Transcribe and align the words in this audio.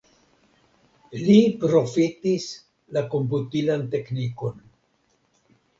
Li 1.27 1.35
profitis 1.65 2.49
la 2.97 3.07
komputilan 3.13 3.87
teknikon. 3.95 4.63